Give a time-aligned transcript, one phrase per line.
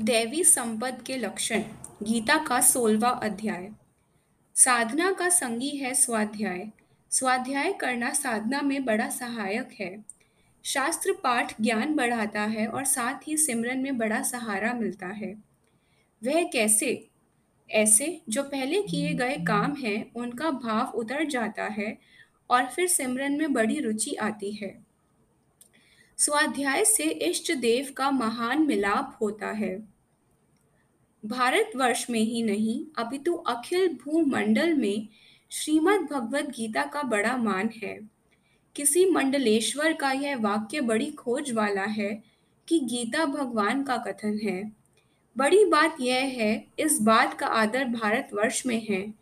[0.00, 1.60] दैवी संपद के लक्षण,
[2.02, 3.70] गीता का सोलवा अध्याय।
[4.54, 6.70] साधना का संगी है स्वाध्याय।
[7.10, 10.04] स्वाध्याय करना साधना में बड़ा सहायक है।
[10.64, 15.34] शास्त्र पाठ ज्ञान बढ़ाता है और साथ ही सिमरन में बड़ा सहारा मिलता है।
[16.24, 17.08] वह कैसे?
[17.70, 21.98] ऐसे, जो पहले किए गए काम हैं, उनका भाव उतर जाता है
[22.50, 24.87] और फिर सिमरन में बड़ी रुचि आती है।
[26.18, 29.88] स्वाध्याय से इष्ट देव का महान मिलाप होता है।
[31.26, 35.08] भारतवर्ष में ही नहीं, अपितु अखिल भूमंडल में
[35.50, 37.98] श्रीमद् भगवद गीता का बड़ा मान है।
[38.76, 42.22] किसी मंडलेश्वर का यह वाक्य बड़ी खोज वाला है
[42.68, 44.72] कि गीता भगवान का कथन है।
[45.36, 49.14] बड़ी बात यह है, इस बात का आदर भारतवर्ष में है।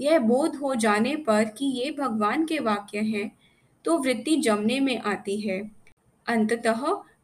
[0.00, 3.30] यह बोध हो जाने पर कि ये भगवान के वाक्य हैं
[3.84, 5.75] तो वृत्ति जमने में आती है।
[6.28, 6.82] अंततः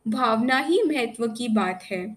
[0.09, 2.17] भावना ही महत्व की बात है।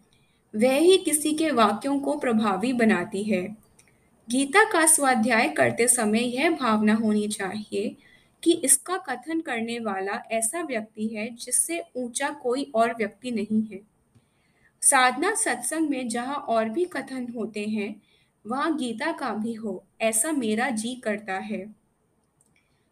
[0.56, 3.58] वह ही किसी के वाक्यों को प्रभावी बनाती है।
[4.30, 7.96] गीता का स्वाध्याय करते समय यह भावना होनी चाहिए
[8.44, 13.80] कि इसका कथन करने वाला ऐसा व्यक्ति है जिससे ऊँचा कोई और व्यक्ति नहीं है।
[14.82, 18.02] साधना सत्संग में जहाँ और भी कथन होते हैं,
[18.48, 21.76] वहाँ गीता का भी हो, ऐसा मेरा जी करता है।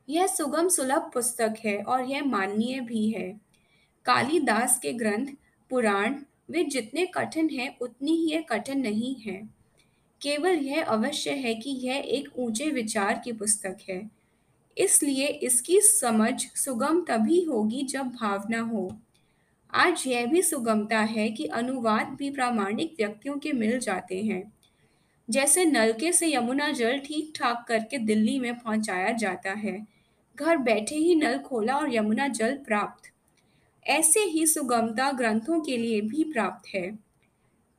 [0.10, 3.53] यह सुगम सुलभ पुस्तक है और यह माननीय भी है।
[4.06, 5.28] कालिदास के ग्रंथ,
[5.70, 6.16] पुराण,
[6.52, 9.50] वे जितने कठिन हैं, उतनी ही यह कठिन नहीं है।
[10.22, 14.12] केवल यह अवश्य है कि यह एक ऊँचे विचार की पुस्तक है।
[14.78, 18.98] इसलिए इसकी समझ सुगम तभी होगी जब भावना हो।
[19.74, 24.54] आज यह भी सुगमता है कि अनुवाद भी प्रामाणिक व्यक्तियों के मिल जाते हैं।
[25.30, 29.88] जैसे नलके से यमुना जल ठीक ठाक करके दिल्ली में पहुँचाया जाता है।
[30.36, 33.13] घर बैठे ही नल खोला और यमुना जल प्राप्त।
[33.88, 36.92] ऐसे ही सुगमता ग्रंथों के लिए भी प्राप्त है।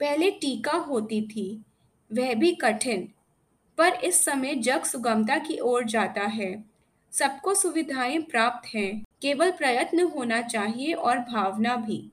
[0.01, 1.63] पहले टीका होती थी,
[2.13, 3.09] वह भी कठिन,
[3.79, 6.65] पर इस समय जग सुगमता की ओर जाता है।
[7.13, 12.11] सबको सुविधाएँ प्राप्त हैं, केवल प्रयत्न होना चाहिए और भावना भी।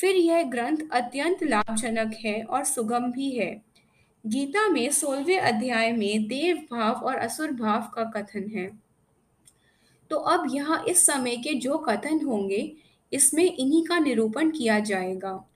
[0.00, 3.62] फिर यह ग्रंथ अत्यंत लाभजनक है और सुगम भी है।
[4.26, 8.86] गीता में सोलहवें अध्याय में देव भाव और असुर भाव का कथन है।
[10.10, 12.76] तो अब यहाँ इस समय के जो कथन होंगे
[13.12, 15.48] इसमें इन्हीं का निरूपण किया जाएगा।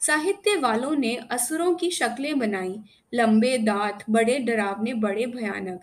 [0.00, 2.74] साहित्य वालों ने असुरों की शक्लें बनाई,
[3.14, 5.80] लंबे दांत, बड़े डरावने बड़े भयानक।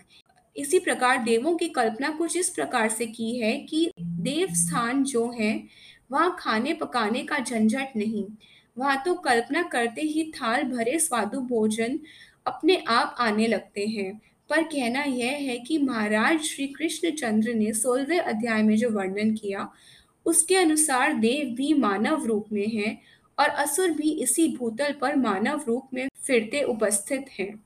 [0.56, 5.32] इसी प्रकार देवों की कल्पना कुछ इस प्रकार से की है कि देव स्थान जो
[5.40, 5.64] है,
[6.10, 8.24] वहाँ खाने पकाने का झंझट नहीं।
[8.78, 11.98] वहाँ तो कल्पना करते ही थाल भरे स्वादु भोजन
[12.46, 18.18] अपने आप आने लगते हैं। पर कहना यह है कि महाराज श्री कृष्णचंद्र ने सोलहवें
[18.18, 19.72] अध्याय में जो वर्णन किया
[20.26, 23.02] उसके अनुसार देव भी मानव रूप में हैं
[23.38, 27.64] और असुर भी इसी भूतल पर मानव रूप में फिरते उपस्थित हैं।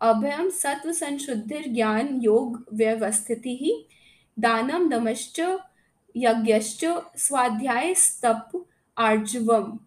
[0.00, 3.88] अभयम सत्व संशुद्धिर ज्ञान योग व्यवस्थिति ही
[4.38, 5.40] दानम दमश्च
[6.16, 6.60] यज्ञ
[7.16, 8.66] स्वाध्याय स्तप
[8.98, 9.78] आर्जवम।